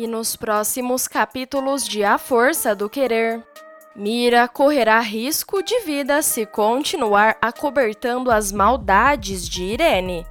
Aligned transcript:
E 0.00 0.06
nos 0.06 0.34
próximos 0.34 1.06
capítulos 1.06 1.86
de 1.86 2.02
A 2.02 2.16
Força 2.16 2.74
do 2.74 2.88
Querer, 2.88 3.44
Mira 3.94 4.48
correrá 4.48 4.98
risco 4.98 5.62
de 5.62 5.78
vida 5.80 6.22
se 6.22 6.46
continuar 6.46 7.36
acobertando 7.42 8.30
as 8.30 8.50
maldades 8.50 9.46
de 9.46 9.62
Irene. 9.62 10.26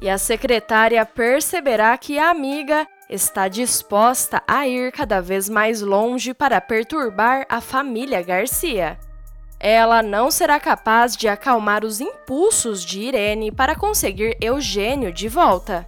E 0.00 0.08
a 0.08 0.16
secretária 0.16 1.04
perceberá 1.04 1.98
que 1.98 2.18
a 2.18 2.30
amiga 2.30 2.88
está 3.06 3.48
disposta 3.48 4.42
a 4.48 4.66
ir 4.66 4.90
cada 4.92 5.20
vez 5.20 5.46
mais 5.46 5.82
longe 5.82 6.32
para 6.32 6.58
perturbar 6.58 7.44
a 7.50 7.60
família 7.60 8.22
Garcia. 8.22 8.98
Ela 9.60 10.02
não 10.02 10.30
será 10.30 10.58
capaz 10.58 11.14
de 11.14 11.28
acalmar 11.28 11.84
os 11.84 12.00
impulsos 12.00 12.82
de 12.82 13.02
Irene 13.02 13.52
para 13.52 13.76
conseguir 13.76 14.38
Eugênio 14.40 15.12
de 15.12 15.28
volta 15.28 15.86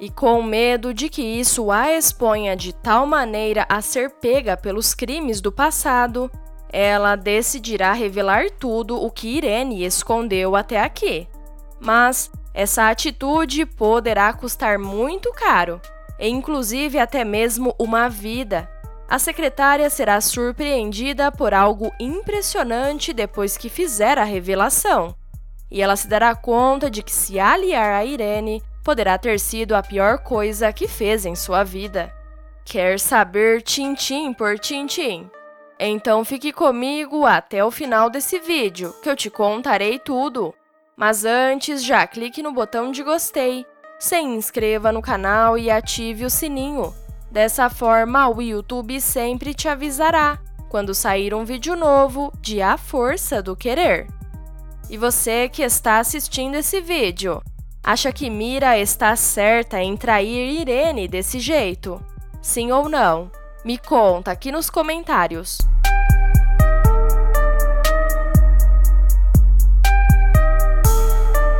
e 0.00 0.08
com 0.08 0.42
medo 0.42 0.94
de 0.94 1.08
que 1.08 1.22
isso 1.22 1.70
a 1.70 1.92
exponha 1.92 2.54
de 2.54 2.72
tal 2.72 3.06
maneira 3.06 3.66
a 3.68 3.80
ser 3.80 4.10
pega 4.10 4.56
pelos 4.56 4.94
crimes 4.94 5.40
do 5.40 5.50
passado, 5.50 6.30
ela 6.70 7.16
decidirá 7.16 7.92
revelar 7.92 8.50
tudo 8.50 9.02
o 9.02 9.10
que 9.10 9.36
Irene 9.36 9.84
escondeu 9.84 10.54
até 10.54 10.80
aqui. 10.80 11.26
Mas 11.80 12.30
essa 12.54 12.88
atitude 12.88 13.64
poderá 13.64 14.32
custar 14.32 14.78
muito 14.78 15.32
caro, 15.32 15.80
e 16.18 16.28
inclusive 16.28 16.98
até 16.98 17.24
mesmo 17.24 17.74
uma 17.78 18.08
vida. 18.08 18.68
A 19.08 19.18
secretária 19.18 19.88
será 19.88 20.20
surpreendida 20.20 21.32
por 21.32 21.54
algo 21.54 21.90
impressionante 21.98 23.12
depois 23.12 23.56
que 23.56 23.70
fizer 23.70 24.18
a 24.18 24.24
revelação. 24.24 25.14
E 25.70 25.80
ela 25.80 25.96
se 25.96 26.06
dará 26.08 26.34
conta 26.34 26.90
de 26.90 27.02
que 27.02 27.12
se 27.12 27.40
aliar 27.40 27.94
a 27.94 28.04
Irene 28.04 28.62
poderá 28.88 29.18
ter 29.18 29.38
sido 29.38 29.76
a 29.76 29.82
pior 29.82 30.16
coisa 30.16 30.72
que 30.72 30.88
fez 30.88 31.26
em 31.26 31.34
sua 31.34 31.62
vida. 31.62 32.10
Quer 32.64 32.98
saber 32.98 33.60
tintim 33.60 34.32
por 34.32 34.58
tintim? 34.58 35.30
Então 35.78 36.24
fique 36.24 36.54
comigo 36.54 37.26
até 37.26 37.62
o 37.62 37.70
final 37.70 38.08
desse 38.08 38.38
vídeo, 38.38 38.94
que 39.02 39.10
eu 39.10 39.14
te 39.14 39.28
contarei 39.28 39.98
tudo. 39.98 40.54
Mas 40.96 41.26
antes, 41.26 41.84
já 41.84 42.06
clique 42.06 42.42
no 42.42 42.50
botão 42.50 42.90
de 42.90 43.02
gostei, 43.02 43.66
se 43.98 44.18
inscreva 44.20 44.90
no 44.90 45.02
canal 45.02 45.58
e 45.58 45.70
ative 45.70 46.24
o 46.24 46.30
sininho. 46.30 46.94
Dessa 47.30 47.68
forma, 47.68 48.26
o 48.30 48.40
YouTube 48.40 49.02
sempre 49.02 49.52
te 49.52 49.68
avisará 49.68 50.38
quando 50.70 50.94
sair 50.94 51.34
um 51.34 51.44
vídeo 51.44 51.76
novo 51.76 52.32
de 52.40 52.62
A 52.62 52.78
Força 52.78 53.42
do 53.42 53.54
Querer. 53.54 54.06
E 54.88 54.96
você 54.96 55.46
que 55.46 55.62
está 55.62 55.98
assistindo 55.98 56.54
esse 56.54 56.80
vídeo, 56.80 57.42
Acha 57.88 58.12
que 58.12 58.28
Mira 58.28 58.78
está 58.78 59.16
certa 59.16 59.80
em 59.80 59.96
trair 59.96 60.60
Irene 60.60 61.08
desse 61.08 61.40
jeito? 61.40 62.04
Sim 62.42 62.70
ou 62.70 62.86
não? 62.86 63.30
Me 63.64 63.78
conta 63.78 64.30
aqui 64.30 64.52
nos 64.52 64.68
comentários. 64.68 65.56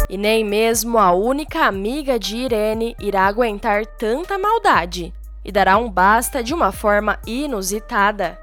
E 0.07 0.19
nem 0.19 0.45
mesmo 0.45 0.99
a 0.99 1.13
única 1.13 1.65
amiga 1.65 2.19
de 2.19 2.37
Irene 2.37 2.95
irá 3.01 3.25
aguentar 3.25 3.87
tanta 3.87 4.37
maldade 4.37 5.15
e 5.43 5.51
dará 5.51 5.79
um 5.79 5.91
basta 5.91 6.45
de 6.45 6.53
uma 6.53 6.73
forma 6.73 7.19
inusitada. 7.27 8.39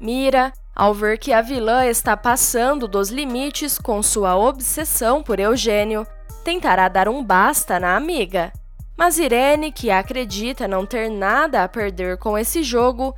Mira, 0.00 0.52
ao 0.72 0.94
ver 0.94 1.18
que 1.18 1.32
a 1.32 1.42
vilã 1.42 1.84
está 1.84 2.16
passando 2.16 2.86
dos 2.86 3.08
limites 3.08 3.76
com 3.76 4.00
sua 4.04 4.36
obsessão 4.36 5.20
por 5.20 5.40
Eugênio, 5.40 6.06
tentará 6.44 6.88
dar 6.88 7.08
um 7.08 7.24
basta 7.24 7.80
na 7.80 7.96
amiga. 7.96 8.52
Mas 8.96 9.18
Irene, 9.18 9.72
que 9.72 9.90
acredita 9.90 10.68
não 10.68 10.86
ter 10.86 11.10
nada 11.10 11.64
a 11.64 11.68
perder 11.68 12.18
com 12.18 12.38
esse 12.38 12.62
jogo, 12.62 13.14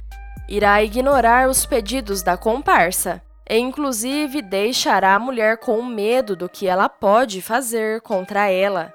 irá 0.48 0.82
ignorar 0.82 1.48
os 1.48 1.66
pedidos 1.66 2.22
da 2.22 2.36
comparsa 2.36 3.20
e, 3.48 3.58
inclusive, 3.58 4.40
deixará 4.40 5.14
a 5.14 5.18
mulher 5.18 5.58
com 5.58 5.82
medo 5.84 6.34
do 6.34 6.48
que 6.48 6.66
ela 6.66 6.88
pode 6.88 7.42
fazer 7.42 8.00
contra 8.00 8.48
ela. 8.48 8.94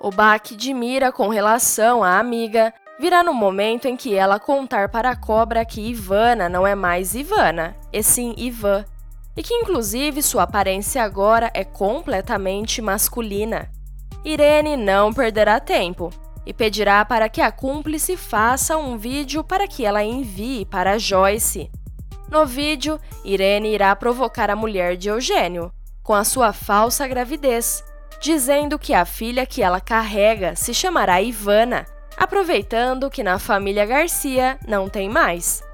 O 0.00 0.10
baque 0.10 0.54
de 0.56 0.72
Mira 0.72 1.10
com 1.10 1.28
relação 1.28 2.02
à 2.02 2.18
amiga 2.18 2.72
virá 2.98 3.22
no 3.22 3.34
momento 3.34 3.86
em 3.86 3.96
que 3.96 4.14
ela 4.14 4.40
contar 4.40 4.88
para 4.88 5.10
a 5.10 5.16
cobra 5.16 5.64
que 5.64 5.80
Ivana 5.80 6.48
não 6.48 6.66
é 6.66 6.74
mais 6.74 7.14
Ivana, 7.14 7.76
e 7.92 8.02
sim 8.02 8.34
Ivan, 8.38 8.84
e 9.36 9.42
que 9.42 9.54
inclusive 9.54 10.22
sua 10.22 10.44
aparência 10.44 11.02
agora 11.02 11.50
é 11.52 11.62
completamente 11.62 12.80
masculina. 12.80 13.70
Irene 14.24 14.76
não 14.76 15.12
perderá 15.12 15.60
tempo 15.60 16.10
e 16.44 16.52
pedirá 16.52 17.04
para 17.04 17.28
que 17.28 17.40
a 17.40 17.52
cúmplice 17.52 18.16
faça 18.16 18.76
um 18.76 18.96
vídeo 18.96 19.44
para 19.44 19.68
que 19.68 19.84
ela 19.84 20.02
envie 20.02 20.64
para 20.64 20.98
Joyce. 20.98 21.70
No 22.30 22.46
vídeo, 22.46 22.98
Irene 23.24 23.72
irá 23.74 23.94
provocar 23.94 24.50
a 24.50 24.56
mulher 24.56 24.96
de 24.96 25.08
Eugênio 25.08 25.72
com 26.02 26.14
a 26.14 26.24
sua 26.24 26.52
falsa 26.52 27.06
gravidez, 27.06 27.84
dizendo 28.20 28.78
que 28.78 28.94
a 28.94 29.04
filha 29.04 29.44
que 29.44 29.60
ela 29.60 29.80
carrega 29.80 30.54
se 30.54 30.72
chamará 30.72 31.20
Ivana, 31.20 31.84
aproveitando 32.16 33.10
que 33.10 33.22
na 33.22 33.38
família 33.38 33.84
Garcia 33.84 34.58
não 34.66 34.88
tem 34.88 35.08
mais. 35.08 35.65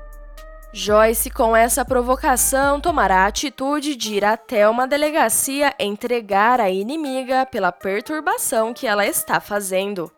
Joyce, 0.75 1.29
com 1.29 1.55
essa 1.55 1.85
provocação, 1.85 2.81
tomará 2.81 3.25
a 3.25 3.27
atitude 3.27 3.95
de 3.95 4.15
ir 4.15 4.25
até 4.25 4.67
uma 4.67 4.87
delegacia 4.87 5.75
entregar 5.79 6.61
a 6.61 6.71
inimiga 6.71 7.45
pela 7.45 7.71
perturbação 7.71 8.73
que 8.73 8.87
ela 8.87 9.07
está 9.07 9.39
fazendo. 9.39 10.11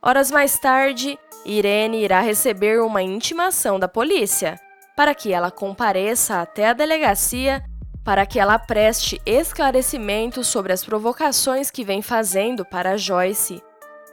Horas 0.00 0.30
mais 0.30 0.56
tarde, 0.56 1.18
Irene 1.44 2.04
irá 2.04 2.20
receber 2.20 2.80
uma 2.80 3.02
intimação 3.02 3.76
da 3.76 3.88
polícia 3.88 4.60
para 4.96 5.14
que 5.16 5.32
ela 5.32 5.50
compareça 5.50 6.40
até 6.40 6.68
a 6.68 6.72
delegacia 6.72 7.64
para 8.04 8.24
que 8.24 8.38
ela 8.38 8.58
preste 8.58 9.20
esclarecimentos 9.26 10.46
sobre 10.46 10.72
as 10.72 10.84
provocações 10.84 11.70
que 11.70 11.84
vem 11.84 12.02
fazendo 12.02 12.64
para 12.64 12.96
Joyce. 12.96 13.60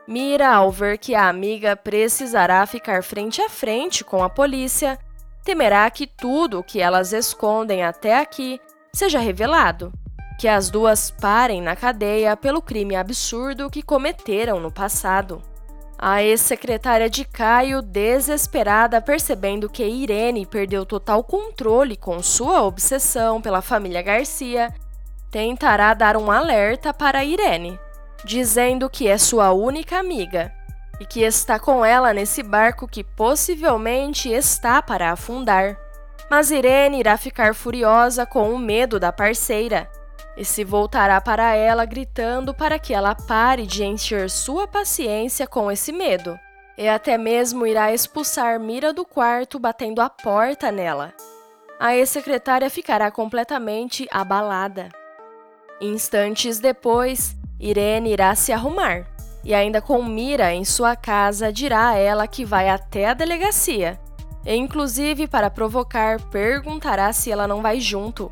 Mira, 0.07 0.53
ao 0.53 0.72
ver 0.72 0.97
que 0.97 1.16
a 1.16 1.29
amiga 1.29 1.75
precisará 1.75 2.66
ficar 2.66 3.03
frente 3.03 3.41
a 3.41 3.50
frente 3.50 4.03
com 4.03 4.24
a 4.24 4.29
polícia, 4.29 5.00
temerá 5.45 5.89
que 5.91 6.07
tudo 6.07 6.59
o 6.59 6.63
que 6.63 6.81
elas 6.81 7.13
escondem 7.13 7.83
até 7.83 8.17
aqui 8.17 8.59
seja 8.91 9.19
revelado, 9.19 9.94
que 10.39 10.47
as 10.47 10.72
duas 10.72 11.11
parem 11.11 11.61
na 11.61 11.75
cadeia 11.75 12.35
pelo 12.35 12.61
crime 12.61 12.95
absurdo 12.95 13.69
que 13.69 13.83
cometeram 13.83 14.59
no 14.59 14.72
passado. 14.72 15.41
A 15.97 16.22
ex-secretária 16.23 17.09
de 17.09 17.23
Caio, 17.23 17.81
desesperada 17.81 19.00
percebendo 19.00 19.69
que 19.69 19.85
Irene 19.85 20.45
perdeu 20.45 20.85
total 20.85 21.23
controle 21.23 21.95
com 21.95 22.22
sua 22.23 22.63
obsessão 22.63 23.39
pela 23.39 23.62
família 23.62 24.01
Garcia, 24.01 24.73
tentará 25.29 25.94
dar 25.94 26.17
um 26.17 26.31
alerta 26.31 26.94
para 26.94 27.23
Irene, 27.23 27.79
dizendo 28.25 28.89
que 28.89 29.07
é 29.07 29.17
sua 29.17 29.53
única 29.53 30.00
amiga 30.00 30.55
e 31.00 31.06
que 31.06 31.22
está 31.22 31.59
com 31.59 31.83
ela 31.83 32.13
nesse 32.13 32.41
barco 32.41 32.88
que 32.88 33.03
possivelmente 33.03 34.29
está 34.29 34.81
para 34.81 35.11
afundar. 35.11 35.78
Mas 36.29 36.51
Irene 36.51 37.00
irá 37.00 37.17
ficar 37.17 37.53
furiosa 37.53 38.25
com 38.25 38.53
o 38.53 38.57
medo 38.57 39.00
da 39.00 39.11
parceira 39.11 39.89
e 40.38 40.44
se 40.44 40.63
voltará 40.63 41.22
para 41.22 41.56
ela 41.56 41.85
gritando 41.85 42.53
para 42.53 42.78
que 42.78 42.94
ela 42.94 43.16
pare 43.16 43.66
de 43.66 43.83
encher 43.83 44.29
sua 44.29 44.67
paciência 44.67 45.47
com 45.47 45.72
esse 45.72 45.91
medo. 45.91 46.38
E 46.78 46.89
até 46.89 47.17
mesmo 47.17 47.66
irá 47.66 47.94
expulsar 47.94 48.59
Mira 48.59 48.91
do 48.91 49.06
quarto 49.06 49.57
batendo 49.57 50.01
a 50.01 50.09
porta 50.09 50.72
nela. 50.72 51.13
A 51.79 51.95
ex-secretária 51.95 52.69
ficará 52.69 53.09
completamente 53.12 54.06
abalada. 54.12 54.89
Instantes 55.79 56.59
depois, 56.59 57.35
Irene 57.59 58.12
irá 58.12 58.33
se 58.36 58.51
arrumar 58.51 59.14
e 59.45 59.53
ainda 59.53 59.80
com 59.80 60.03
mira 60.03 60.51
em 60.51 60.65
sua 60.65 60.95
casa, 60.95 61.53
dirá 61.53 61.89
a 61.89 61.95
ela 61.95 62.27
que 62.27 62.44
vai 62.44 62.68
até 62.68 63.06
a 63.06 63.13
delegacia. 63.13 64.00
E, 64.44 64.56
inclusive, 64.56 65.27
para 65.27 65.51
provocar, 65.51 66.19
perguntará 66.31 67.13
se 67.13 67.31
ela 67.31 67.47
não 67.47 67.62
vai 67.62 67.80
junto. 67.80 68.31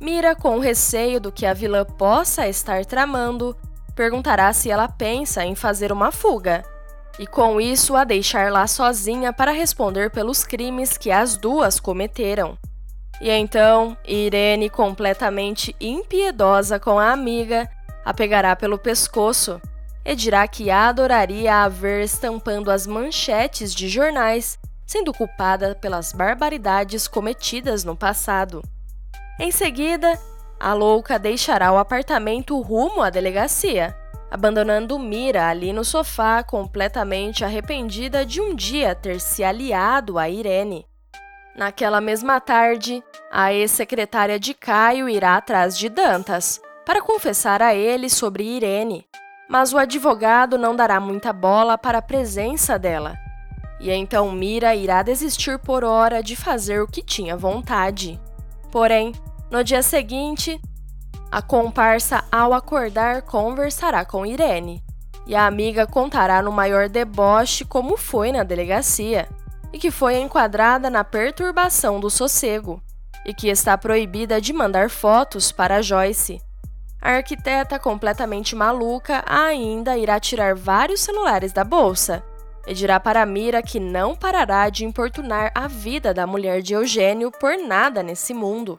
Mira, 0.00 0.34
com 0.34 0.58
receio 0.58 1.20
do 1.20 1.30
que 1.30 1.44
a 1.44 1.52
vilã 1.52 1.84
possa 1.84 2.48
estar 2.48 2.86
tramando, 2.86 3.54
perguntará 3.94 4.50
se 4.54 4.70
ela 4.70 4.88
pensa 4.88 5.44
em 5.44 5.54
fazer 5.54 5.92
uma 5.92 6.10
fuga, 6.10 6.64
e 7.18 7.26
com 7.26 7.60
isso 7.60 7.94
a 7.94 8.02
deixar 8.02 8.50
lá 8.50 8.66
sozinha 8.66 9.30
para 9.30 9.52
responder 9.52 10.10
pelos 10.10 10.42
crimes 10.42 10.96
que 10.96 11.10
as 11.10 11.36
duas 11.36 11.78
cometeram. 11.78 12.56
E 13.20 13.28
então, 13.28 13.94
Irene, 14.06 14.70
completamente 14.70 15.76
impiedosa 15.78 16.80
com 16.80 16.98
a 16.98 17.12
amiga, 17.12 17.68
a 18.02 18.14
pegará 18.14 18.56
pelo 18.56 18.78
pescoço 18.78 19.60
e 20.10 20.16
dirá 20.16 20.48
que 20.48 20.72
adoraria 20.72 21.62
a 21.62 21.68
ver 21.68 22.02
estampando 22.02 22.68
as 22.68 22.84
manchetes 22.84 23.72
de 23.72 23.88
jornais, 23.88 24.58
sendo 24.84 25.14
culpada 25.14 25.76
pelas 25.76 26.12
barbaridades 26.12 27.06
cometidas 27.06 27.84
no 27.84 27.94
passado. 27.94 28.60
Em 29.38 29.52
seguida, 29.52 30.18
a 30.58 30.74
louca 30.74 31.16
deixará 31.16 31.70
o 31.72 31.78
apartamento 31.78 32.60
rumo 32.60 33.02
à 33.02 33.08
delegacia, 33.08 33.96
abandonando 34.28 34.98
Mira 34.98 35.46
ali 35.46 35.72
no 35.72 35.84
sofá, 35.84 36.42
completamente 36.42 37.44
arrependida 37.44 38.26
de 38.26 38.40
um 38.40 38.52
dia 38.52 38.96
ter 38.96 39.20
se 39.20 39.44
aliado 39.44 40.18
a 40.18 40.28
Irene. 40.28 40.84
Naquela 41.54 42.00
mesma 42.00 42.40
tarde, 42.40 43.00
a 43.30 43.54
ex-secretária 43.54 44.40
de 44.40 44.54
Caio 44.54 45.08
irá 45.08 45.36
atrás 45.36 45.78
de 45.78 45.88
Dantas 45.88 46.60
para 46.84 47.00
confessar 47.00 47.62
a 47.62 47.76
ele 47.76 48.10
sobre 48.10 48.42
Irene, 48.42 49.06
mas 49.50 49.72
o 49.72 49.78
advogado 49.78 50.56
não 50.56 50.76
dará 50.76 51.00
muita 51.00 51.32
bola 51.32 51.76
para 51.76 51.98
a 51.98 52.02
presença 52.02 52.78
dela. 52.78 53.18
E 53.80 53.90
então 53.90 54.30
Mira 54.30 54.76
irá 54.76 55.02
desistir 55.02 55.58
por 55.58 55.82
hora 55.82 56.22
de 56.22 56.36
fazer 56.36 56.80
o 56.80 56.86
que 56.86 57.02
tinha 57.02 57.36
vontade. 57.36 58.20
Porém, 58.70 59.12
no 59.50 59.64
dia 59.64 59.82
seguinte, 59.82 60.60
a 61.32 61.42
comparsa, 61.42 62.22
ao 62.30 62.54
acordar, 62.54 63.22
conversará 63.22 64.04
com 64.04 64.24
Irene, 64.24 64.84
e 65.26 65.34
a 65.34 65.46
amiga 65.46 65.84
contará 65.84 66.40
no 66.40 66.52
maior 66.52 66.88
deboche 66.88 67.64
como 67.64 67.96
foi 67.96 68.30
na 68.30 68.44
delegacia, 68.44 69.28
e 69.72 69.78
que 69.78 69.90
foi 69.90 70.20
enquadrada 70.20 70.88
na 70.88 71.02
perturbação 71.02 71.98
do 71.98 72.08
sossego, 72.08 72.80
e 73.26 73.34
que 73.34 73.48
está 73.48 73.76
proibida 73.76 74.40
de 74.40 74.52
mandar 74.52 74.90
fotos 74.90 75.50
para 75.50 75.82
Joyce. 75.82 76.40
A 77.00 77.12
arquiteta, 77.12 77.78
completamente 77.78 78.54
maluca, 78.54 79.24
ainda 79.26 79.96
irá 79.96 80.20
tirar 80.20 80.54
vários 80.54 81.00
celulares 81.00 81.52
da 81.52 81.64
bolsa 81.64 82.22
e 82.66 82.74
dirá 82.74 83.00
para 83.00 83.24
Mira 83.24 83.62
que 83.62 83.80
não 83.80 84.14
parará 84.14 84.68
de 84.68 84.84
importunar 84.84 85.50
a 85.54 85.66
vida 85.66 86.12
da 86.12 86.26
mulher 86.26 86.60
de 86.60 86.74
Eugênio 86.74 87.30
por 87.30 87.56
nada 87.56 88.02
nesse 88.02 88.34
mundo. 88.34 88.78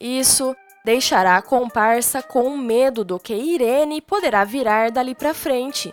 Isso 0.00 0.56
deixará 0.84 1.36
a 1.36 1.42
comparsa 1.42 2.22
com 2.22 2.56
medo 2.56 3.04
do 3.04 3.18
que 3.18 3.34
Irene 3.34 4.00
poderá 4.00 4.44
virar 4.44 4.90
dali 4.90 5.14
para 5.14 5.34
frente. 5.34 5.92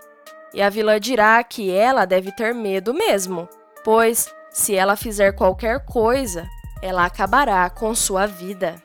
E 0.54 0.62
a 0.62 0.70
vilã 0.70 1.00
dirá 1.00 1.44
que 1.44 1.72
ela 1.72 2.06
deve 2.06 2.32
ter 2.32 2.54
medo 2.54 2.94
mesmo, 2.94 3.50
pois, 3.84 4.34
se 4.52 4.76
ela 4.76 4.96
fizer 4.96 5.34
qualquer 5.34 5.84
coisa, 5.84 6.48
ela 6.82 7.06
acabará 7.06 7.68
com 7.70 7.94
sua 7.96 8.28
vida. 8.28 8.76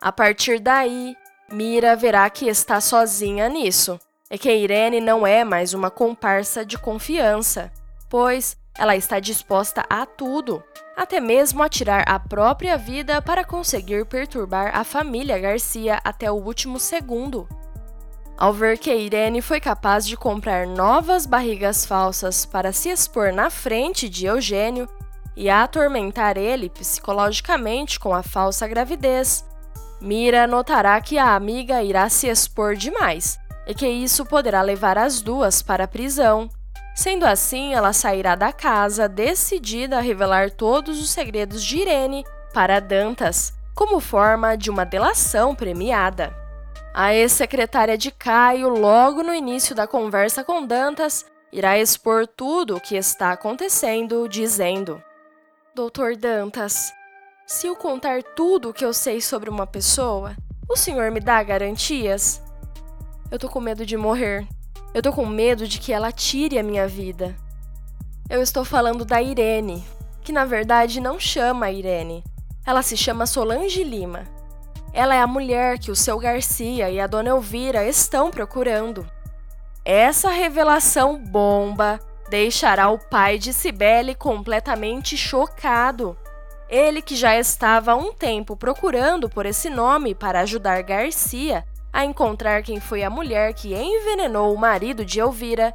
A 0.00 0.12
partir 0.12 0.60
daí, 0.60 1.16
Mira 1.52 1.94
verá 1.94 2.30
que 2.30 2.48
está 2.48 2.80
sozinha 2.80 3.46
nisso, 3.46 4.00
e 4.30 4.38
que 4.38 4.50
Irene 4.50 5.02
não 5.02 5.26
é 5.26 5.44
mais 5.44 5.74
uma 5.74 5.90
comparsa 5.90 6.64
de 6.64 6.78
confiança, 6.78 7.70
pois 8.08 8.56
ela 8.74 8.96
está 8.96 9.20
disposta 9.20 9.84
a 9.90 10.06
tudo, 10.06 10.64
até 10.96 11.20
mesmo 11.20 11.62
a 11.62 11.68
tirar 11.68 12.08
a 12.08 12.18
própria 12.18 12.78
vida 12.78 13.20
para 13.20 13.44
conseguir 13.44 14.06
perturbar 14.06 14.74
a 14.74 14.82
família 14.82 15.38
Garcia 15.38 16.00
até 16.02 16.32
o 16.32 16.36
último 16.36 16.80
segundo. 16.80 17.46
Ao 18.38 18.50
ver 18.50 18.78
que 18.78 18.90
Irene 18.90 19.42
foi 19.42 19.60
capaz 19.60 20.06
de 20.06 20.16
comprar 20.16 20.66
novas 20.66 21.26
barrigas 21.26 21.84
falsas 21.84 22.46
para 22.46 22.72
se 22.72 22.88
expor 22.88 23.30
na 23.30 23.50
frente 23.50 24.08
de 24.08 24.24
Eugênio 24.24 24.88
e 25.36 25.50
atormentar 25.50 26.38
ele 26.38 26.70
psicologicamente 26.70 28.00
com 28.00 28.14
a 28.14 28.22
falsa 28.22 28.66
gravidez, 28.66 29.44
Mira 30.02 30.46
notará 30.46 31.00
que 31.00 31.16
a 31.16 31.34
amiga 31.34 31.82
irá 31.82 32.08
se 32.08 32.26
expor 32.26 32.74
demais 32.74 33.38
e 33.66 33.74
que 33.74 33.86
isso 33.86 34.26
poderá 34.26 34.60
levar 34.60 34.98
as 34.98 35.22
duas 35.22 35.62
para 35.62 35.84
a 35.84 35.88
prisão 35.88 36.50
Sendo 36.94 37.24
assim, 37.24 37.72
ela 37.72 37.92
sairá 37.92 38.34
da 38.34 38.52
casa 38.52 39.08
decidida 39.08 39.98
a 39.98 40.00
revelar 40.00 40.50
todos 40.50 41.00
os 41.00 41.10
segredos 41.10 41.64
de 41.64 41.78
Irene 41.78 42.24
para 42.52 42.80
Dantas, 42.80 43.54
como 43.74 43.98
forma 43.98 44.56
de 44.56 44.70
uma 44.70 44.84
delação 44.84 45.54
premiada. 45.54 46.36
A 46.92 47.14
ex-secretária 47.14 47.96
de 47.96 48.10
Caio, 48.10 48.68
logo 48.68 49.22
no 49.22 49.34
início 49.34 49.74
da 49.74 49.86
conversa 49.86 50.44
com 50.44 50.66
Dantas, 50.66 51.24
irá 51.50 51.78
expor 51.78 52.26
tudo 52.26 52.76
o 52.76 52.80
que 52.80 52.94
está 52.94 53.32
acontecendo, 53.32 54.28
dizendo: 54.28 55.02
Doutor 55.74 56.14
Dantas, 56.14 56.92
se 57.46 57.66
eu 57.66 57.76
contar 57.76 58.22
tudo 58.22 58.70
o 58.70 58.72
que 58.72 58.84
eu 58.84 58.92
sei 58.92 59.20
sobre 59.20 59.50
uma 59.50 59.66
pessoa, 59.66 60.36
o 60.68 60.76
senhor 60.76 61.10
me 61.10 61.20
dá 61.20 61.42
garantias? 61.42 62.42
Eu 63.30 63.38
tô 63.38 63.48
com 63.48 63.60
medo 63.60 63.84
de 63.84 63.96
morrer. 63.96 64.46
Eu 64.94 65.02
tô 65.02 65.12
com 65.12 65.26
medo 65.26 65.66
de 65.66 65.78
que 65.78 65.92
ela 65.92 66.12
tire 66.12 66.58
a 66.58 66.62
minha 66.62 66.86
vida. 66.86 67.34
Eu 68.28 68.42
estou 68.42 68.64
falando 68.64 69.04
da 69.04 69.20
Irene, 69.20 69.84
que 70.22 70.32
na 70.32 70.44
verdade 70.44 71.00
não 71.00 71.18
chama 71.18 71.70
Irene. 71.70 72.24
Ela 72.64 72.82
se 72.82 72.96
chama 72.96 73.26
Solange 73.26 73.82
Lima. 73.82 74.24
Ela 74.92 75.14
é 75.14 75.20
a 75.20 75.26
mulher 75.26 75.78
que 75.78 75.90
o 75.90 75.96
seu 75.96 76.18
Garcia 76.18 76.90
e 76.90 77.00
a 77.00 77.06
dona 77.06 77.30
Elvira 77.30 77.86
estão 77.86 78.30
procurando. 78.30 79.06
Essa 79.84 80.30
revelação 80.30 81.18
bomba 81.18 81.98
deixará 82.30 82.88
o 82.88 82.98
pai 82.98 83.36
de 83.36 83.52
Cibele 83.52 84.14
completamente 84.14 85.16
chocado. 85.16 86.16
Ele 86.72 87.02
que 87.02 87.14
já 87.14 87.38
estava 87.38 87.92
há 87.92 87.96
um 87.96 88.14
tempo 88.14 88.56
procurando 88.56 89.28
por 89.28 89.44
esse 89.44 89.68
nome 89.68 90.14
para 90.14 90.40
ajudar 90.40 90.82
Garcia 90.82 91.66
a 91.92 92.02
encontrar 92.02 92.62
quem 92.62 92.80
foi 92.80 93.02
a 93.02 93.10
mulher 93.10 93.52
que 93.52 93.74
envenenou 93.74 94.54
o 94.54 94.58
marido 94.58 95.04
de 95.04 95.20
Elvira. 95.20 95.74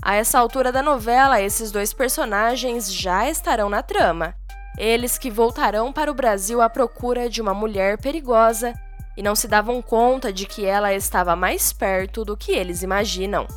A 0.00 0.14
essa 0.14 0.38
altura 0.38 0.70
da 0.70 0.80
novela, 0.80 1.42
esses 1.42 1.72
dois 1.72 1.92
personagens 1.92 2.94
já 2.94 3.28
estarão 3.28 3.68
na 3.68 3.82
trama. 3.82 4.36
Eles 4.78 5.18
que 5.18 5.32
voltarão 5.32 5.92
para 5.92 6.12
o 6.12 6.14
Brasil 6.14 6.62
à 6.62 6.70
procura 6.70 7.28
de 7.28 7.42
uma 7.42 7.52
mulher 7.52 7.98
perigosa 7.98 8.72
e 9.16 9.24
não 9.24 9.34
se 9.34 9.48
davam 9.48 9.82
conta 9.82 10.32
de 10.32 10.46
que 10.46 10.64
ela 10.64 10.94
estava 10.94 11.34
mais 11.34 11.72
perto 11.72 12.24
do 12.24 12.36
que 12.36 12.52
eles 12.52 12.84
imaginam. 12.84 13.48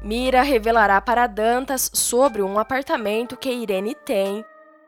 Mira 0.00 0.42
revelará 0.42 1.00
para 1.00 1.26
Dantas 1.26 1.90
sobre 1.92 2.42
um 2.42 2.60
apartamento 2.60 3.36
que 3.36 3.50
Irene 3.50 3.96
tem 3.96 4.44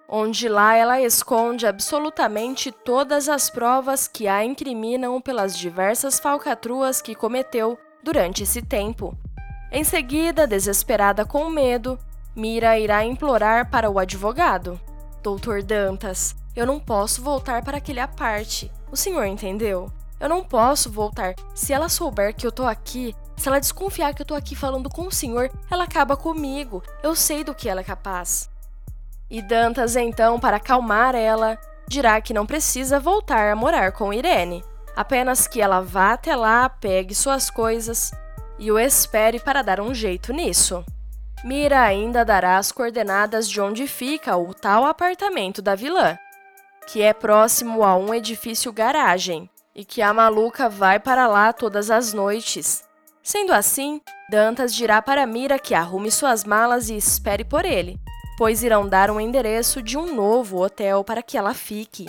onde 0.09 0.49
lá 0.49 0.75
ela 0.75 1.01
esconde 1.01 1.67
absolutamente 1.67 2.71
todas 2.71 3.29
as 3.29 3.51
provas 3.51 4.06
que 4.06 4.29
a 4.29 4.45
incriminam 4.45 5.21
pelas 5.21 5.56
diversas 5.56 6.19
falcatruas 6.19 7.01
que 7.01 7.15
cometeu 7.15 7.79
durante 8.03 8.43
esse 8.43 8.61
tempo. 8.61 9.17
Em 9.73 9.83
seguida, 9.83 10.47
desesperada 10.47 11.25
com 11.25 11.49
medo, 11.51 11.99
Mira 12.37 12.77
irá 12.77 13.05
implorar 13.05 13.71
para 13.71 13.89
o 13.89 13.99
advogado: 13.99 14.81
Doutor 15.23 15.62
Dantas, 15.62 16.35
eu 16.57 16.67
não 16.67 16.81
posso 16.81 17.23
voltar 17.23 17.62
para 17.62 17.77
aquele 17.77 18.00
aparte. 18.00 18.73
O 18.91 18.97
senhor 18.97 19.25
entendeu? 19.25 19.91
Eu 20.19 20.29
não 20.29 20.43
posso 20.43 20.91
voltar. 20.91 21.35
Se 21.55 21.73
ela 21.73 21.89
souber 21.89 22.35
que 22.35 22.47
eu 22.47 22.50
tô 22.50 22.65
aqui, 22.65 23.15
se 23.37 23.49
ela 23.49 23.61
desconfiar 23.61 24.15
que 24.15 24.23
eu 24.23 24.27
tô 24.27 24.35
aqui 24.35 24.57
falando 24.57 24.90
com 24.90 25.07
o 25.07 25.12
senhor, 25.12 25.50
ela 25.71 25.85
acaba 25.85 26.17
comigo. 26.17 26.83
Eu 27.02 27.14
sei 27.14 27.45
do 27.45 27.55
que 27.55 27.69
ela 27.69 27.83
é 27.83 27.85
capaz. 27.85 28.50
E 29.31 29.40
Dantas, 29.43 29.97
então, 29.97 30.38
para 30.38 30.59
acalmar 30.59 31.14
ela, 31.14 31.59
dirá 31.88 32.21
que 32.21 32.35
não 32.35 32.47
precisa 32.47 33.00
voltar 33.00 33.50
a 33.50 33.57
morar 33.57 33.93
com 33.93 34.12
Irene, 34.12 34.64
apenas 34.95 35.47
que 35.47 35.61
ela 35.61 35.81
vá 35.81 36.12
até 36.12 36.37
lá, 36.37 36.69
pegue 36.69 37.14
suas 37.14 37.50
coisas 37.50 38.12
e 38.59 38.71
o 38.71 38.78
espere 38.78 39.40
para 39.40 39.62
dar 39.62 39.81
um 39.81 39.95
jeito 39.95 40.33
nisso. 40.33 40.85
Mira 41.43 41.83
ainda 41.83 42.25
dará 42.25 42.57
as 42.57 42.73
coordenadas 42.73 43.49
de 43.49 43.61
onde 43.61 43.87
fica 43.87 44.37
o 44.37 44.54
tal 44.54 44.85
apartamento 44.85 45.61
da 45.61 45.75
vilã, 45.75 46.16
que 46.87 47.02
é 47.02 47.12
próximo 47.12 47.83
a 47.83 47.97
um 47.97 48.14
edifício 48.14 48.73
garagem, 48.73 49.50
e 49.75 49.85
que 49.85 50.00
a 50.00 50.14
maluca 50.14 50.69
vai 50.69 50.99
para 51.00 51.26
lá 51.26 51.52
todas 51.52 51.90
as 51.90 52.12
noites. 52.12 52.85
Sendo 53.23 53.52
assim, 53.52 54.00
Dantas 54.31 54.75
dirá 54.75 55.02
para 55.02 55.26
Mira 55.26 55.59
que 55.59 55.75
arrume 55.75 56.11
suas 56.11 56.45
malas 56.45 56.88
e 56.88 56.97
espere 56.97 57.45
por 57.45 57.64
ele, 57.64 57.99
pois 58.37 58.62
irão 58.62 58.88
dar 58.88 59.11
um 59.11 59.21
endereço 59.21 59.83
de 59.83 59.97
um 59.97 60.14
novo 60.14 60.62
hotel 60.62 61.05
para 61.05 61.23
que 61.23 61.37
ela 61.38 61.55
fique. 61.55 62.07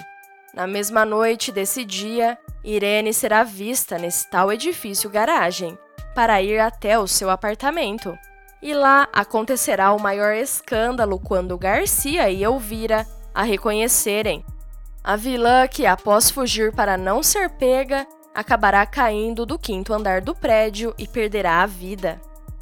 Na 0.54 0.66
mesma 0.66 1.04
noite 1.04 1.52
desse 1.52 1.84
dia, 1.84 2.38
Irene 2.64 3.14
será 3.14 3.44
vista 3.44 3.98
nesse 3.98 4.30
tal 4.30 4.52
edifício 4.52 5.10
garagem 5.10 5.78
para 6.16 6.42
ir 6.42 6.60
até 6.60 6.98
o 6.98 7.08
seu 7.08 7.30
apartamento. 7.30 8.18
E 8.62 8.74
lá 8.74 9.08
acontecerá 9.14 9.92
o 9.92 10.02
maior 10.02 10.34
escândalo 10.34 11.20
quando 11.20 11.58
Garcia 11.58 12.30
e 12.30 12.44
Elvira 12.44 13.06
a 13.34 13.44
reconhecerem. 13.44 14.44
A 15.04 15.16
vilã, 15.16 15.68
que 15.68 15.86
após 15.86 16.32
fugir 16.32 16.72
para 16.74 16.98
não 16.98 17.22
ser 17.22 17.50
pega, 17.50 18.08
acabará 18.34 18.86
caindo 18.86 19.46
do 19.46 19.60
quinto 19.60 19.94
andar 19.94 20.22
do 20.22 20.34
prédio 20.34 20.96
e 20.98 21.08
perderá 21.08 21.62
a 21.62 21.66
vida. 21.66 22.20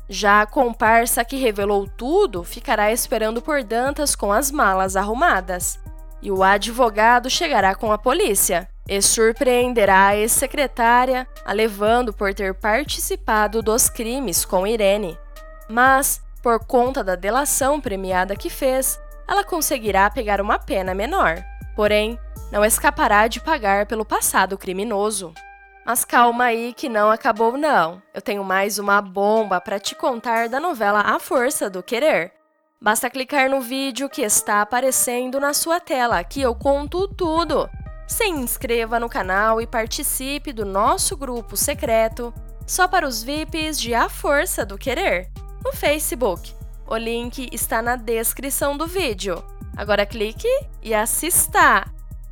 Já 0.09 0.41
a 0.41 0.45
comparsa 0.45 1.23
que 1.23 1.37
revelou 1.37 1.87
tudo 1.87 2.43
ficará 2.43 2.91
esperando 2.91 3.41
por 3.41 3.63
Dantas 3.63 4.15
com 4.15 4.31
as 4.31 4.51
malas 4.51 4.95
arrumadas. 4.95 5.79
E 6.21 6.31
o 6.31 6.43
advogado 6.43 7.29
chegará 7.29 7.73
com 7.75 7.91
a 7.91 7.97
polícia 7.97 8.69
e 8.87 9.01
surpreenderá 9.01 10.07
a 10.07 10.17
ex-secretária, 10.17 11.27
a 11.45 11.53
levando 11.53 12.13
por 12.13 12.33
ter 12.33 12.53
participado 12.53 13.61
dos 13.61 13.89
crimes 13.89 14.43
com 14.43 14.67
Irene. 14.67 15.17
Mas, 15.69 16.21
por 16.41 16.65
conta 16.65 17.03
da 17.03 17.15
delação 17.15 17.79
premiada 17.79 18.35
que 18.35 18.49
fez, 18.49 18.99
ela 19.27 19.43
conseguirá 19.43 20.09
pegar 20.09 20.41
uma 20.41 20.59
pena 20.59 20.93
menor. 20.93 21.43
Porém, 21.75 22.19
não 22.51 22.63
escapará 22.63 23.27
de 23.27 23.39
pagar 23.39 23.85
pelo 23.85 24.05
passado 24.05 24.57
criminoso. 24.57 25.33
Mas 25.85 26.05
calma 26.05 26.45
aí 26.45 26.73
que 26.73 26.87
não 26.87 27.11
acabou 27.11 27.57
não. 27.57 28.01
Eu 28.13 28.21
tenho 28.21 28.43
mais 28.43 28.79
uma 28.79 29.01
bomba 29.01 29.59
para 29.59 29.79
te 29.79 29.95
contar 29.95 30.47
da 30.47 30.59
novela 30.59 31.01
A 31.01 31.19
Força 31.19 31.69
do 31.69 31.83
Querer. 31.83 32.31
Basta 32.81 33.09
clicar 33.09 33.49
no 33.49 33.61
vídeo 33.61 34.09
que 34.09 34.21
está 34.21 34.61
aparecendo 34.61 35.39
na 35.39 35.53
sua 35.53 35.79
tela, 35.79 36.23
que 36.23 36.41
eu 36.41 36.55
conto 36.55 37.07
tudo. 37.07 37.69
Se 38.07 38.25
inscreva 38.25 38.99
no 38.99 39.09
canal 39.09 39.61
e 39.61 39.67
participe 39.67 40.53
do 40.53 40.65
nosso 40.65 41.17
grupo 41.17 41.57
secreto 41.57 42.33
só 42.65 42.87
para 42.87 43.07
os 43.07 43.21
VIPs 43.21 43.79
de 43.79 43.93
A 43.93 44.07
Força 44.07 44.65
do 44.65 44.77
Querer, 44.77 45.29
no 45.63 45.73
Facebook. 45.73 46.53
O 46.87 46.95
link 46.95 47.49
está 47.51 47.81
na 47.81 47.95
descrição 47.95 48.77
do 48.77 48.87
vídeo. 48.87 49.43
Agora 49.75 50.05
clique 50.05 50.47
e 50.81 50.93
assista! 50.93 51.85